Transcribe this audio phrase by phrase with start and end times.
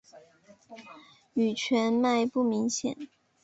[1.35, 2.97] 羽状脉不明显。